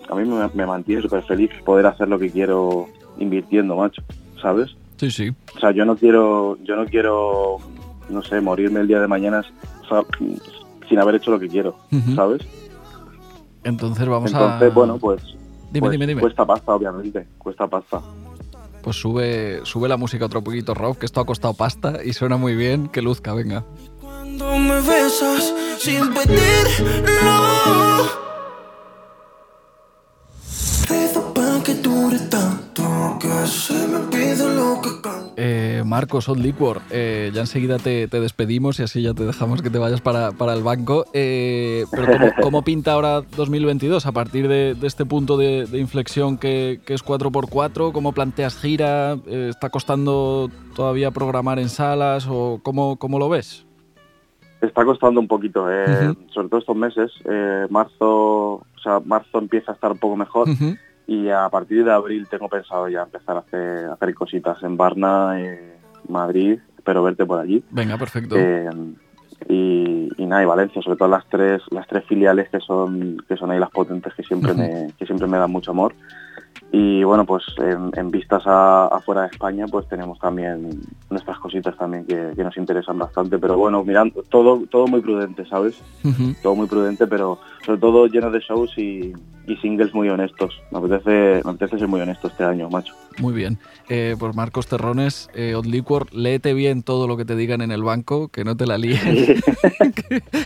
[0.10, 4.02] a mí me, me mantiene súper feliz poder hacer lo que quiero invirtiendo, macho,
[4.42, 4.76] ¿sabes?
[4.98, 5.32] Sí, sí.
[5.56, 7.58] O sea, yo no quiero, yo no quiero,
[8.10, 9.44] no sé, morirme el día de mañana
[9.84, 10.02] o sea,
[10.90, 11.76] sin haber hecho lo que quiero.
[12.16, 12.42] ¿sabes?
[13.64, 14.74] Entonces vamos Entonces, a...
[14.74, 15.22] bueno, pues,
[15.72, 16.22] Dime, pues dime, dime.
[16.22, 18.02] cuesta pasta, obviamente, cuesta pasta.
[18.82, 22.38] pues sube, sube la música otro poquito, Rob, que esto ha costado pasta y suena
[22.38, 22.88] muy bien.
[22.88, 23.64] Que luzca, venga.
[24.02, 27.38] Cuando me besas sin pedirlo.
[35.40, 39.70] Eh, Marcos, Old Liquor, eh, ya enseguida te, despedimos y así ya te dejamos que
[39.70, 41.06] te vayas para, el banco.
[41.14, 47.06] Eh, pero ¿cómo, pinta ahora 2022 a partir de, este punto de, inflexión que, es
[47.06, 47.92] 4x4?
[47.92, 49.18] ¿Cómo planteas gira?
[49.28, 53.64] ¿Está costando todavía programar en salas o cómo, cómo lo ves?
[54.60, 55.68] Está costando un poquito,
[56.34, 57.12] sobre todo estos meses.
[57.70, 60.48] marzo, o sea, marzo empieza a estar un poco mejor
[61.08, 65.40] y a partir de abril tengo pensado ya empezar a hacer, hacer cositas en Barna,
[65.40, 65.78] en
[66.10, 67.64] Madrid, espero verte por allí.
[67.72, 68.36] Venga, perfecto.
[68.38, 68.70] Eh,
[69.48, 73.52] y, nada, y Valencia, sobre todo las tres, las tres filiales que son, que son
[73.52, 75.96] ahí las potentes que siempre me, que siempre me dan mucho amor.
[76.72, 82.34] Y bueno, pues en, vistas afuera de España, pues tenemos también nuestras cositas también que,
[82.44, 83.40] nos interesan bastante.
[83.40, 85.82] Pero bueno, mirando, todo, todo muy prudente, ¿sabes?
[86.44, 89.14] Todo muy prudente, pero sobre todo lleno de shows y,
[89.48, 90.62] y singles muy honestos.
[90.72, 92.94] Me apetece, me apetece ser muy honesto este año, macho.
[93.20, 93.58] Muy bien.
[93.90, 97.72] Eh, pues Marcos Terrones, eh, Odd Liquor, léete bien todo lo que te digan en
[97.72, 99.00] el banco, que no te la líen,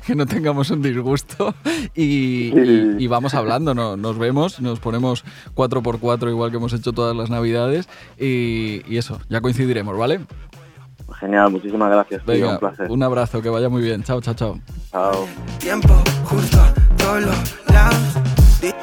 [0.05, 1.53] que, no tengamos un disgusto
[1.95, 3.97] y, vamos hablando, ¿no?
[3.97, 7.88] nos vemos, nos ponemos 4x4 igual que hemos hecho todas las navidades
[8.18, 10.22] y, eso, ya coincidiremos, ¿vale?
[11.20, 12.22] Genial, muchísimas gracias.
[12.26, 12.89] un placer.
[12.89, 14.03] Un abrazo, que vaya muy bien.
[14.03, 14.59] Chao, chao, chao.
[14.91, 15.28] Chao.
[15.59, 15.93] Tiempo
[16.26, 16.57] justo,
[16.97, 17.24] todos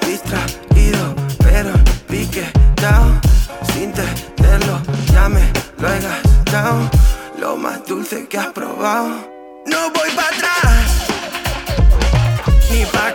[0.09, 1.72] distraído, pero
[2.09, 2.45] pique
[2.81, 3.20] down,
[3.72, 4.81] sin tenerlo,
[5.12, 6.91] ya me lo he gastado,
[7.39, 9.09] lo más dulce que has probado.
[9.66, 11.09] No voy para atrás,
[12.72, 13.14] ni para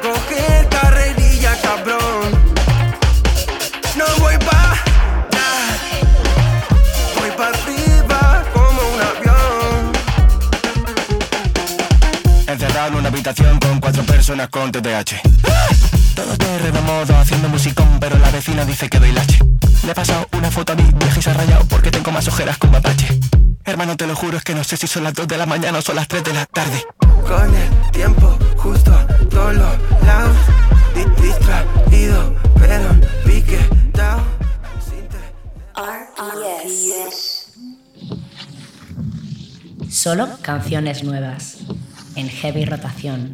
[14.34, 15.22] personas con TDAH.
[16.16, 19.38] Todo de modo haciendo musicón, pero la vecina dice que doy lache.
[19.86, 22.28] Le he pasado una foto a mi viaje y se ha rayado porque tengo más
[22.28, 23.20] ojeras con mapache.
[23.64, 25.78] Hermano, te lo juro, es que no sé si son las 2 de la mañana
[25.78, 26.84] o son las 3 de la tarde.
[27.00, 30.38] Con el tiempo justo a todos los lados,
[31.22, 32.90] distraído, pero
[33.26, 33.60] pique.
[39.90, 41.58] Solo canciones nuevas
[42.16, 43.34] en heavy rotación.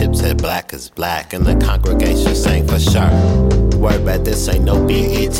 [0.00, 3.10] Tips black is black, and the congregation sang for sure.
[3.78, 5.30] Word back, this ain't no BET.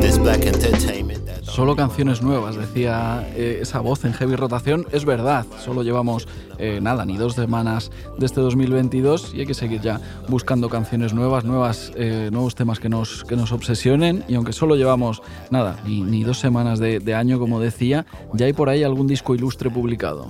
[0.00, 1.22] This black entertainment.
[1.42, 4.86] Solo canciones nuevas, decía eh, esa voz en heavy rotación.
[4.90, 6.26] Es verdad, solo llevamos
[6.58, 11.12] eh, nada, ni dos semanas de este 2022 y hay que seguir ya buscando canciones
[11.12, 14.24] nuevas, nuevas eh, nuevos temas que nos, que nos obsesionen.
[14.28, 18.46] Y aunque solo llevamos nada, ni, ni dos semanas de, de año, como decía, ya
[18.46, 20.28] hay por ahí algún disco ilustre publicado.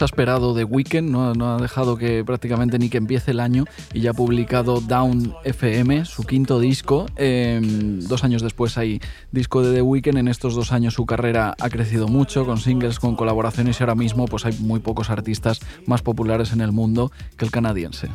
[0.00, 4.00] Ha esperado de Weekend, no, ha dejado que prácticamente ni que empiece el año y
[4.00, 7.06] ya ha publicado Down FM, su quinto disco.
[7.16, 9.00] Em, dos años después hay
[9.32, 10.16] disco de The Weeknd.
[10.16, 13.94] En estos dos años su carrera ha crecido mucho con singles, con colaboraciones y ahora
[13.94, 18.08] mismo pues hay muy pocos artistas más populares en el mundo que el canadiense.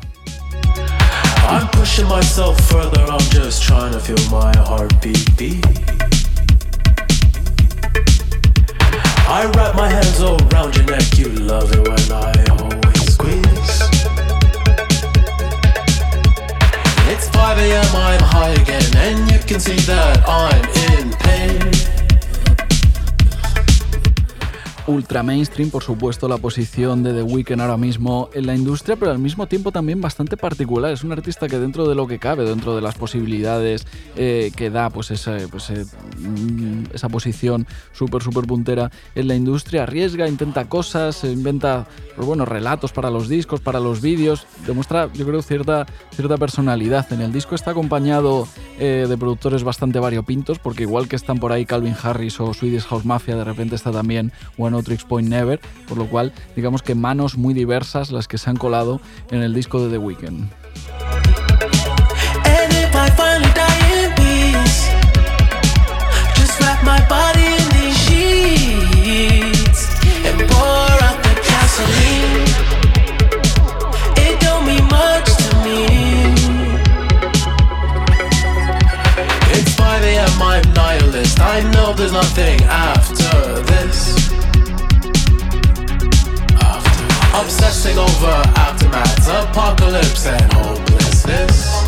[9.29, 13.81] I wrap my hands all around your neck, you love it when I always squeeze.
[17.11, 20.63] It's 5 a.m., I'm high again, and you can see that I'm
[20.95, 21.86] in pain.
[24.87, 29.11] Ultra mainstream, por supuesto, la posición de The Weeknd ahora mismo en la industria, pero
[29.11, 30.93] al mismo tiempo también bastante particular.
[30.93, 33.85] Es un artista que dentro de lo que cabe, dentro de las posibilidades
[34.15, 35.85] eh, que da pues esa, pues, eh,
[36.17, 41.85] mm, esa posición súper, súper puntera en la industria, arriesga, intenta cosas, inventa
[42.15, 47.11] pues, bueno, relatos para los discos, para los vídeos, demuestra, yo creo, cierta, cierta personalidad.
[47.11, 48.47] En el disco está acompañado
[48.79, 52.85] eh, de productores bastante variopintos, porque igual que están por ahí Calvin Harris o Swedish
[52.85, 54.31] House Mafia, de repente está también
[54.77, 58.49] One Tricks Point Never, por lo cual digamos que manos muy diversas las que se
[58.49, 59.01] han colado
[59.31, 60.49] en el disco de The Weeknd.
[81.57, 83.16] I know there's nothing after
[87.35, 91.86] Obsessing over aftermath, apocalypse and hopelessness.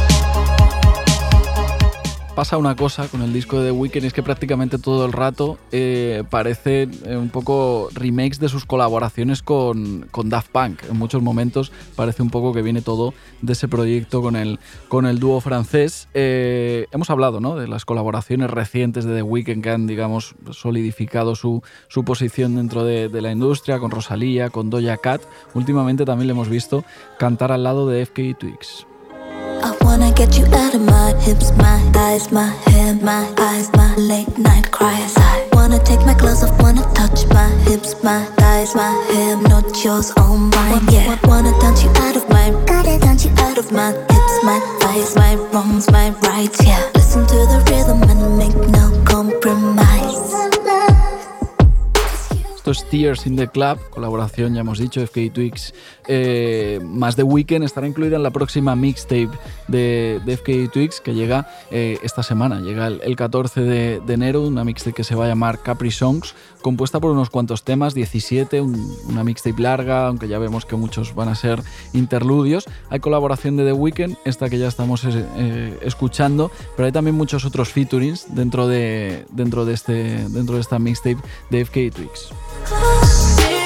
[2.39, 5.57] Pasa una cosa con el disco de The Weeknd, es que prácticamente todo el rato
[5.73, 10.83] eh, parece eh, un poco remakes de sus colaboraciones con, con, Daft Punk.
[10.89, 15.05] En muchos momentos parece un poco que viene todo de ese proyecto con el, con
[15.05, 16.07] el dúo francés.
[16.13, 17.57] Eh, hemos hablado ¿no?
[17.57, 22.85] de las colaboraciones recientes de The Weeknd que han, digamos, solidificado su, su posición dentro
[22.85, 25.21] de, la industria, con Rosalía, con Doja Cat.
[25.55, 26.85] Últimamente también le hemos visto
[27.17, 28.85] cantar al lado de FK Twix.
[29.64, 33.93] I wanna get you out of my hips, my thighs, my hair, my eyes, my
[33.95, 35.14] late night cries.
[35.18, 39.84] I wanna take my clothes off, wanna touch my hips, my thighs, my hair, not
[39.84, 40.88] yours, all mine.
[40.89, 44.36] Yeah, I wanna dance you out of my, gotta dance you out of my hips,
[44.43, 46.60] my thighs, my wrongs, my rights.
[46.66, 49.59] Yeah, listen to the rhythm and make no compromise.
[52.78, 55.74] Tears in the Club, colaboración, ya hemos dicho, FK Twix,
[56.07, 59.30] eh, más de Weekend, estará incluida en la próxima mixtape
[59.67, 64.63] de, de FK Twix que llega eh, esta semana, llega el, 14 de, enero, una
[64.63, 69.24] mixtape que se va a llamar Capri Songs, compuesta por unos cuantos temas, 17, una
[69.24, 71.62] mixtape larga, aunque ya vemos que muchos van a ser
[71.93, 72.66] interludios.
[72.89, 77.45] Hay colaboración de The Weeknd, esta que ya estamos eh, escuchando, pero hay también muchos
[77.45, 79.93] otros featurings dentro de, dentro de, este,
[80.30, 81.18] dentro de esta mixtape
[81.49, 83.59] de FK Twix.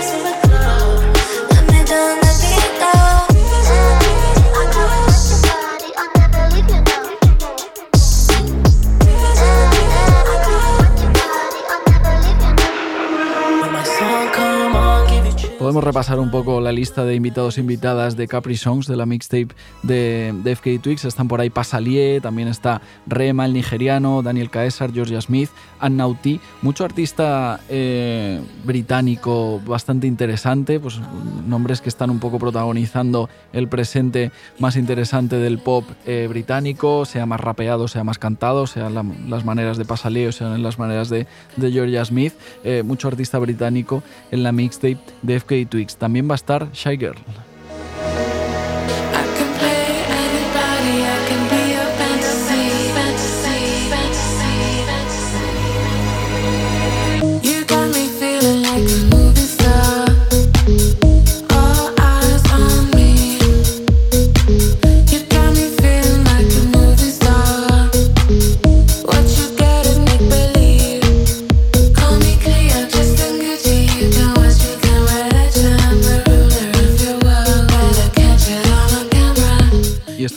[15.63, 19.05] Podemos repasar un poco la lista de invitados e invitadas de Capri Songs de la
[19.05, 21.05] mixtape de, de FK Twix.
[21.05, 25.49] Están por ahí Pasalier, también está Rema, el nigeriano, Daniel Caesar, Georgia Smith,
[25.79, 30.99] Annauti, mucho artista eh, británico bastante interesante, pues
[31.47, 37.25] nombres que están un poco protagonizando el presente más interesante del pop eh, británico, sea
[37.25, 38.95] más rapeado, sea más cantado, sean
[39.29, 42.33] las maneras de Pasalier, sean las maneras de, de Georgia Smith,
[42.65, 45.52] eh, mucho artista británico en la mixtape de FK
[45.97, 47.17] También va a estar Shy Girl.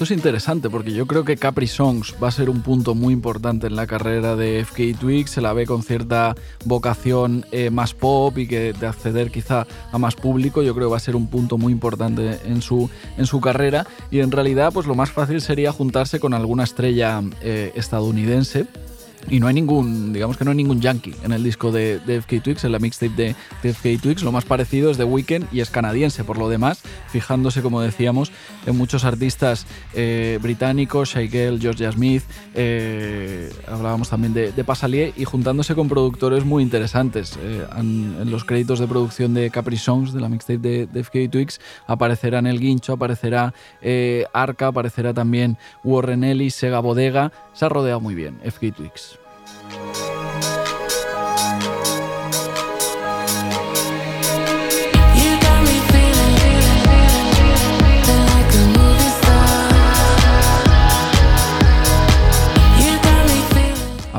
[0.07, 3.67] Es interesante porque yo creo que Capri Songs va a ser un punto muy importante
[3.67, 5.33] en la carrera de FK Twix.
[5.33, 9.99] Se la ve con cierta vocación eh, más pop y que de acceder quizá a
[9.99, 10.63] más público.
[10.63, 12.89] Yo creo que va a ser un punto muy importante en su,
[13.19, 13.85] en su carrera.
[14.13, 18.67] Y en realidad, pues lo más fácil sería juntarse con alguna estrella eh, estadounidense
[19.29, 22.43] y no hay ningún, digamos que no hay ningún yankee en el disco de, FK
[22.43, 23.15] Twix, en la mixtape
[23.63, 24.23] de, FK Twix.
[24.23, 26.25] Lo más parecido es The Weeknd y es canadiense.
[26.25, 28.33] Por lo demás, fijándose, como decíamos,
[28.67, 32.23] en muchos artistas eh, británicos, Shagel, Georgia Smith,
[32.55, 37.39] eh, hablábamos también de, de, Pasalier y juntándose con productores muy interesantes.
[37.43, 41.31] Eh, en los créditos de producción de Capri Songs, de la mixtape de, de FK
[41.31, 43.55] Twix, aparecerán El Guincho, aparecerá
[44.33, 47.33] Arca, aparecerá también Warren Ellis, Sega Bodega.
[47.53, 49.16] Se ha rodeado muy bien FK Twix.
[49.47, 49.86] Bye.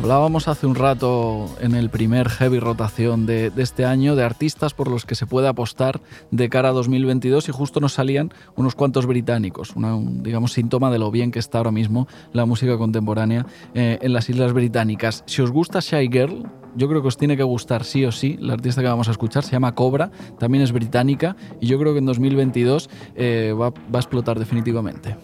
[0.08, 4.90] Hablábamos hace un rato en el primer heavy rotación de, este año de artistas por
[4.90, 6.00] los que se puede apostar
[6.32, 11.00] de cara a 2022 y justo nos salían unos cuantos británicos, un digamos síntoma de
[11.00, 15.26] lo bien que está ahora mismo la música contemporánea eh, en las Islas Británicas.
[15.28, 18.38] Si os gusta Shy Girl, yo creo que os tiene que gustar sí o sí.
[18.40, 21.92] La artista que vamos a escuchar se llama Cobra, también es británica y yo creo
[21.92, 25.18] que en 2022 eh, va, va a explotar definitivamente.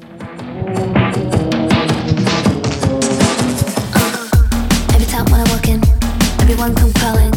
[6.53, 7.31] Everyone come calling,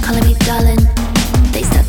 [0.00, 0.78] calling me darling.
[1.52, 1.87] They start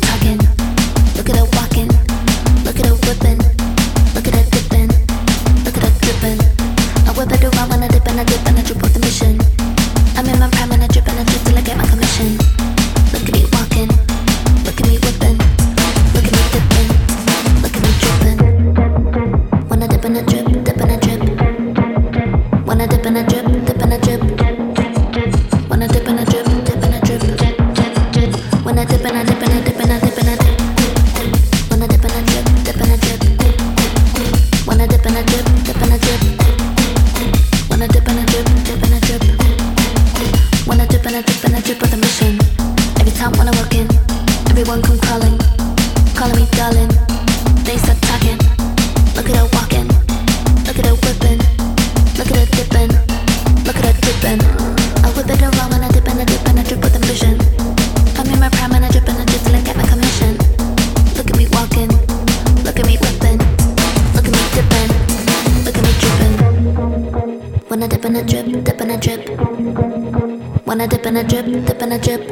[71.20, 72.30] When I dip and I drip, dip and I drip.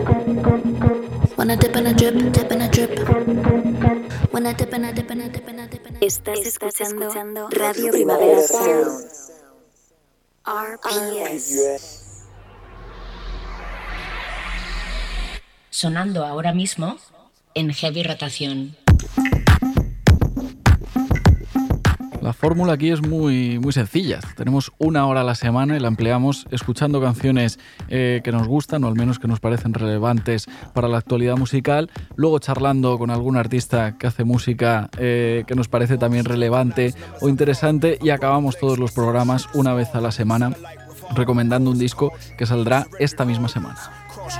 [1.36, 4.32] When I dip and I drip, dip and I drip.
[4.32, 6.38] When I dip and I dip and I dip and I dip and I Estás
[6.38, 9.10] escuchando Radio Primavera Sound.
[10.46, 12.24] RPS.
[15.68, 16.96] sonando ahora mismo
[17.54, 18.74] en heavy rotación.
[22.28, 24.20] La fórmula aquí es muy, muy sencilla.
[24.36, 27.58] Tenemos una hora a la semana y la empleamos escuchando canciones
[27.88, 31.90] eh, que nos gustan o al menos que nos parecen relevantes para la actualidad musical,
[32.16, 37.30] luego charlando con algún artista que hace música eh, que nos parece también relevante o
[37.30, 40.52] interesante y acabamos todos los programas una vez a la semana
[41.14, 43.78] recomendando un disco que saldrá esta misma semana.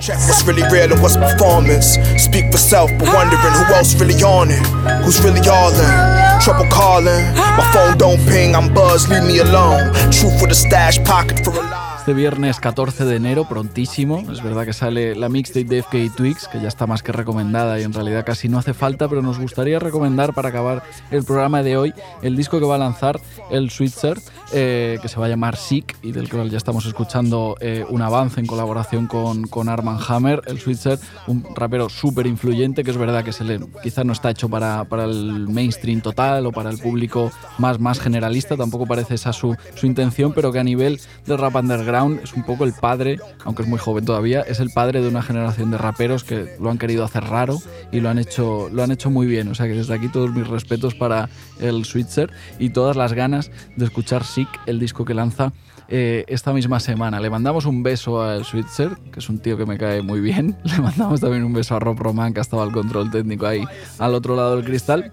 [0.01, 1.97] Check what's really real and what's performance.
[2.17, 4.61] Speak for self, but wondering who else really on it.
[5.05, 6.41] Who's really all in?
[6.41, 7.25] Trouble calling.
[7.57, 9.93] My phone don't ping, I'm buzzed, leave me alone.
[10.13, 11.89] Truth with a stash pocket for a lie.
[12.09, 16.49] Este viernes 14 de enero, prontísimo, es verdad que sale la mixtape de FK Twix,
[16.49, 19.39] que ya está más que recomendada y en realidad casi no hace falta, pero nos
[19.39, 23.21] gustaría recomendar para acabar el programa de hoy el disco que va a lanzar
[23.51, 24.19] el Switzer,
[24.53, 28.03] eh, que se va a llamar Sick y del cual ya estamos escuchando eh, un
[28.03, 30.43] avance en colaboración con, con Arman Hammer.
[30.47, 34.31] El Switzer, un rapero súper influyente, que es verdad que se le, quizá no está
[34.31, 39.15] hecho para, para, el mainstream total o para el público más, más generalista, tampoco parece
[39.15, 42.73] esa su, su intención, pero que a nivel de rap underground es un poco el
[42.73, 46.57] padre, aunque es muy joven todavía, es el padre de una generación de raperos que
[46.61, 47.59] lo han querido hacer raro
[47.91, 49.49] y lo han hecho, lo han hecho muy bien.
[49.49, 51.29] O sea que desde aquí todos mis respetos para
[51.61, 55.53] el Switzer y todas las ganas de escuchar Sick, el disco que lanza
[55.89, 57.19] eh, esta misma semana.
[57.19, 60.57] Le mandamos un beso al Switzer, que es un tío que me cae muy bien.
[60.65, 63.65] Le mandamos también un beso a Rob Roman, que ha estado al control técnico ahí
[63.99, 65.11] al otro lado del cristal.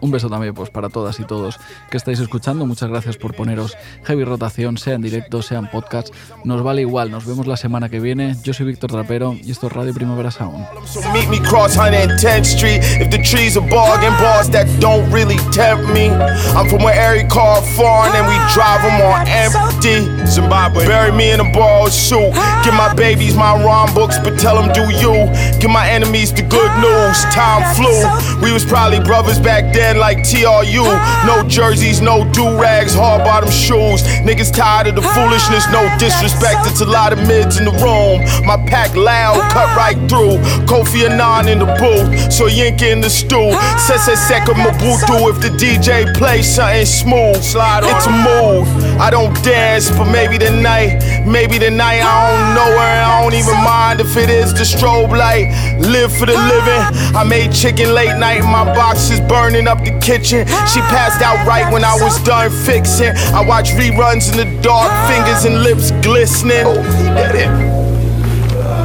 [0.00, 1.58] Un beso también pues para todas y todos
[1.90, 2.66] que estáis escuchando.
[2.66, 6.08] Muchas gracias por poneros heavy rotación, sea en directo, sea en podcast.
[6.44, 7.10] Nos vale igual.
[7.10, 8.36] Nos vemos la semana que viene.
[8.42, 10.66] Yo soy Víctor Trapero y esto es Radio Primavera Sound.
[10.86, 12.82] So meet me cross 110th Street.
[13.00, 16.08] If the trees are bargain bars that don't really tempt me.
[16.54, 20.26] I'm from where every car foreign and we drive them on empty.
[20.26, 20.86] Zimbabwe.
[20.86, 22.32] Bury me in a borrowed suit.
[22.64, 25.26] Give my babies my rhyme books, but tell them do you.
[25.60, 27.24] Give my enemies the good news.
[27.34, 27.98] Time flew.
[28.42, 30.84] We was probably brothers back then like TRU.
[31.26, 34.02] No jerseys, no do-rags, hard bottom shoes.
[34.26, 36.66] Niggas tired of the foolishness, no disrespect.
[36.66, 38.20] It's a lot of mids in the room.
[38.46, 40.38] My pack loud, cut right through.
[40.66, 43.52] Kofi Annan in the booth, so Yink in the stool.
[43.78, 47.42] Sese Seka Mabutu if the DJ plays something smooth.
[47.42, 48.68] Slide it's a move.
[49.00, 52.96] I don't dance, but maybe tonight, maybe tonight I don't know her.
[53.08, 55.48] I don't even mind if it is the strobe light.
[55.78, 56.82] Live for the living.
[57.16, 60.46] I made chicken late night, my box is burning up the kitchen.
[60.72, 63.16] She passed out right when I was done fixing.
[63.34, 66.64] I watch reruns in the dark, fingers and lips glistening.
[66.64, 67.48] Oh, he did it.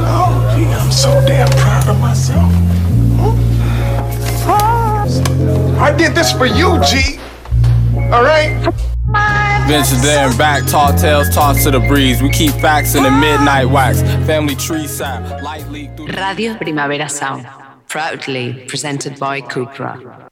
[0.06, 2.52] Oh, gee, I'm so damn proud of myself.
[5.78, 7.18] I did this for you, G.
[8.12, 8.56] All right?
[9.66, 12.22] Venture there and back, tall tales tossed to the breeze.
[12.22, 14.00] We keep facts in the midnight wax.
[14.26, 17.46] Family tree sap, light leak through Radio Primavera Sound,
[17.88, 20.23] proudly presented by Cupra.